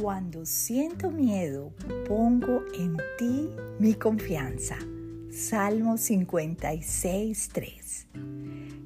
Cuando 0.00 0.46
siento 0.46 1.10
miedo, 1.10 1.74
pongo 2.08 2.62
en 2.72 2.96
ti 3.18 3.50
mi 3.78 3.92
confianza. 3.92 4.78
Salmo 5.30 5.98
56, 5.98 7.50
3. 7.52 8.06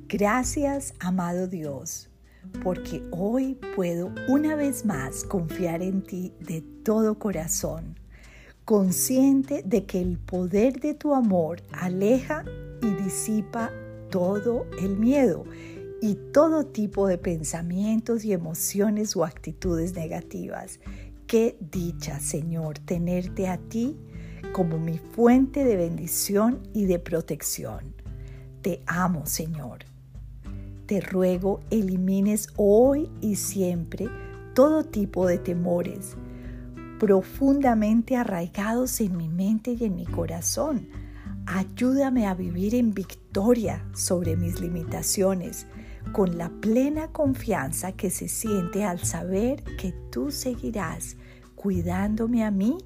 Gracias, 0.08 0.92
amado 0.98 1.46
Dios, 1.46 2.11
porque 2.64 3.00
hoy 3.12 3.56
puedo 3.76 4.12
una 4.26 4.56
vez 4.56 4.84
más 4.84 5.22
confiar 5.22 5.82
en 5.82 6.02
ti 6.02 6.32
de 6.40 6.62
todo 6.82 7.16
corazón, 7.16 7.96
consciente 8.64 9.62
de 9.64 9.84
que 9.84 10.00
el 10.00 10.18
poder 10.18 10.80
de 10.80 10.94
tu 10.94 11.14
amor 11.14 11.62
aleja 11.70 12.44
y 12.82 12.90
disipa 13.04 13.70
todo 14.10 14.67
el 14.81 14.96
miedo 14.96 15.44
y 16.04 16.17
todo 16.17 16.67
tipo 16.67 17.07
de 17.07 17.17
pensamientos 17.17 18.26
y 18.26 18.35
emociones 18.35 19.17
o 19.17 19.25
actitudes 19.25 19.95
negativas. 19.95 20.79
Qué 21.26 21.57
dicha, 21.58 22.21
Señor, 22.21 22.79
tenerte 22.79 23.49
a 23.49 23.57
ti 23.57 23.96
como 24.53 24.79
mi 24.79 24.98
fuente 24.98 25.64
de 25.64 25.76
bendición 25.76 26.61
y 26.75 26.85
de 26.85 26.98
protección. 26.98 27.95
Te 28.61 28.82
amo, 28.85 29.25
Señor. 29.25 29.86
Te 30.85 31.00
ruego 31.00 31.61
elimines 31.71 32.48
hoy 32.59 33.11
y 33.23 33.36
siempre 33.36 34.06
todo 34.55 34.84
tipo 34.84 35.27
de 35.27 35.39
temores 35.39 36.19
profundamente 36.98 38.14
arraigados 38.17 39.00
en 39.00 39.17
mi 39.17 39.31
mente 39.31 39.75
y 39.81 39.84
en 39.84 39.97
mi 39.97 40.05
corazón. 40.05 40.86
Ayúdame 41.47 42.27
a 42.27 42.34
vivir 42.34 42.75
en 42.75 42.92
victoria 42.92 43.86
sobre 43.95 44.36
mis 44.36 44.61
limitaciones 44.61 45.67
con 46.12 46.39
la 46.39 46.48
plena 46.48 47.09
confianza 47.09 47.92
que 47.92 48.11
se 48.11 48.28
siente 48.28 48.84
al 48.84 49.01
saber 49.01 49.62
que 49.77 49.92
tú 50.11 50.31
seguirás 50.31 51.17
cuidándome 51.55 52.45
a 52.45 52.51
mí, 52.51 52.78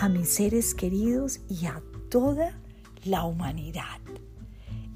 a 0.00 0.08
mis 0.08 0.28
seres 0.28 0.74
queridos 0.74 1.40
y 1.48 1.66
a 1.66 1.82
toda 2.10 2.58
la 3.04 3.24
humanidad. 3.24 4.00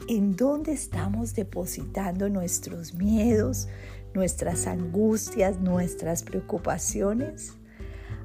¿En 0.08 0.34
dónde 0.34 0.72
estamos 0.72 1.34
depositando 1.34 2.28
nuestros 2.28 2.94
miedos, 2.94 3.68
nuestras 4.14 4.66
angustias, 4.66 5.60
nuestras 5.60 6.22
preocupaciones? 6.22 7.54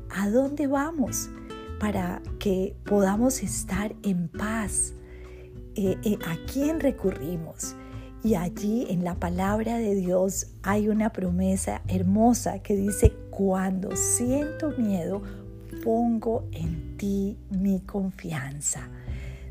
¿A 0.10 0.30
dónde 0.30 0.68
vamos 0.68 1.30
para 1.80 2.22
que 2.40 2.76
podamos 2.86 3.44
estar 3.44 3.96
en 4.02 4.28
paz? 4.28 4.94
Eh, 5.76 5.98
eh, 6.04 6.18
¿A 6.26 6.38
quién 6.52 6.80
recurrimos? 6.80 7.76
Y 8.26 8.34
allí 8.34 8.88
en 8.90 9.04
la 9.04 9.14
palabra 9.14 9.78
de 9.78 9.94
Dios 9.94 10.48
hay 10.64 10.90
una 10.90 11.12
promesa 11.12 11.84
hermosa 11.88 12.58
que 12.58 12.76
dice, 12.76 13.14
cuando 13.30 13.96
siento 13.96 14.72
miedo, 14.80 15.22
pongo 15.84 16.50
en 16.52 16.98
ti 16.98 17.38
mi 17.52 17.82
confianza. 17.82 18.90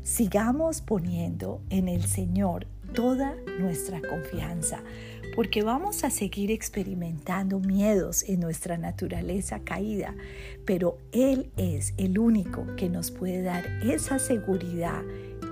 Sigamos 0.03 0.81
poniendo 0.81 1.61
en 1.69 1.87
el 1.87 2.03
Señor 2.03 2.67
toda 2.93 3.37
nuestra 3.61 4.01
confianza, 4.01 4.83
porque 5.37 5.63
vamos 5.63 6.03
a 6.03 6.09
seguir 6.09 6.51
experimentando 6.51 7.61
miedos 7.61 8.23
en 8.27 8.41
nuestra 8.41 8.77
naturaleza 8.77 9.61
caída, 9.61 10.13
pero 10.65 10.97
Él 11.13 11.49
es 11.55 11.93
el 11.95 12.19
único 12.19 12.65
que 12.75 12.89
nos 12.89 13.11
puede 13.11 13.41
dar 13.41 13.65
esa 13.85 14.19
seguridad, 14.19 15.01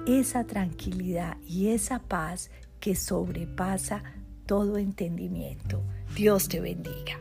esa 0.08 0.44
tranquilidad 0.44 1.38
y 1.48 1.70
esa 1.70 2.00
paz 2.00 2.52
que 2.84 2.96
sobrepasa 2.96 4.04
todo 4.46 4.78
entendimiento. 4.78 5.82
Dios 6.18 6.50
te 6.50 6.60
bendiga. 6.60 7.18